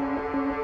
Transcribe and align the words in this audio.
I 0.00 0.63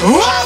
Whoa! 0.00 0.37